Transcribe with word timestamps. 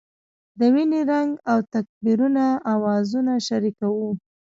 د 0.59 0.59
وینې 0.73 1.01
رنګ 1.11 1.31
او 1.51 1.57
تکبیرونو 1.73 2.45
اوازونه 2.73 3.33
شریک 3.47 3.75
وو. 3.97 4.09